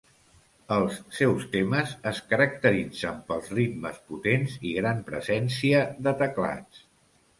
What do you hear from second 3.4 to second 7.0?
ritmes potents i gran presència de teclats.